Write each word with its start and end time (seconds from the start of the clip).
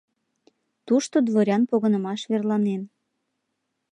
Тушто 0.87 1.15
Дворян 1.27 1.63
погынымаш 1.69 2.21
верланен. 2.31 2.81